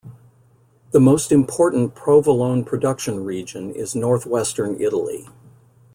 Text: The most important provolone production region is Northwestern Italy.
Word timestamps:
The 0.93 0.99
most 0.99 1.31
important 1.31 1.93
provolone 1.93 2.63
production 2.63 3.23
region 3.23 3.69
is 3.69 3.93
Northwestern 3.93 4.81
Italy. 4.81 5.27